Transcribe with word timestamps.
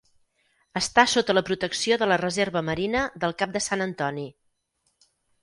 Està 0.79 1.03
sota 1.11 1.35
la 1.37 1.43
protecció 1.49 1.97
de 2.03 2.07
la 2.13 2.17
Reserva 2.23 2.65
marina 2.71 3.05
del 3.25 3.37
Cap 3.43 3.55
de 3.59 3.63
Sant 3.67 3.87
Antoni. 3.87 4.27